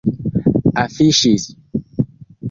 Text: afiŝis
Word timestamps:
afiŝis 0.83 1.43